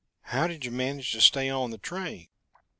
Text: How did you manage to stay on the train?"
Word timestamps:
How 0.23 0.47
did 0.47 0.65
you 0.65 0.71
manage 0.71 1.11
to 1.11 1.21
stay 1.21 1.47
on 1.47 1.69
the 1.69 1.77
train?" 1.77 2.27